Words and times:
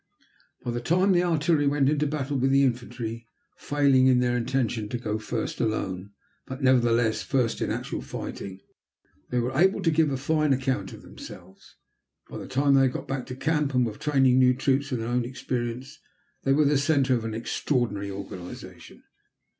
By 0.63 0.71
the 0.71 0.79
time 0.81 1.11
the 1.11 1.21
artillery 1.21 1.67
went 1.67 1.87
into 1.87 2.07
battle 2.07 2.35
with 2.35 2.49
the 2.49 2.63
infantry, 2.63 3.27
failing 3.55 4.07
in 4.07 4.19
their 4.19 4.35
intention 4.35 4.89
to 4.89 4.97
go 4.97 5.19
first 5.19 5.61
alone, 5.61 6.09
but 6.47 6.63
nevertheless 6.63 7.21
first 7.21 7.61
in 7.61 7.69
actual 7.69 8.01
fighting, 8.01 8.61
they 9.29 9.37
were 9.37 9.55
able 9.55 9.79
to 9.83 9.91
give 9.91 10.09
a 10.09 10.17
fine 10.17 10.53
account 10.53 10.91
of 10.91 11.03
themselves. 11.03 11.75
By 12.27 12.39
the 12.39 12.47
time 12.47 12.73
they 12.73 12.81
had 12.81 12.93
got 12.93 13.07
back 13.07 13.27
to 13.27 13.35
camp 13.35 13.75
and 13.75 13.85
were 13.85 13.91
training 13.93 14.39
new 14.39 14.55
troops 14.55 14.87
from 14.87 15.01
their 15.01 15.07
own 15.07 15.23
experience, 15.23 15.99
they 16.45 16.51
were 16.53 16.65
the 16.65 16.79
centre 16.79 17.13
of 17.13 17.23
an 17.23 17.35
extraordinary 17.35 18.09
organization. 18.09 19.03